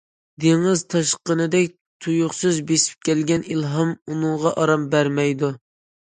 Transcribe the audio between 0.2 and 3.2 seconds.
دېڭىز تاشقىنىدەك تۇيۇقسىز بېسىپ